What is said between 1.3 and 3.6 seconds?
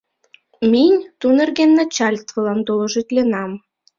нерген начальствылан доложитленам.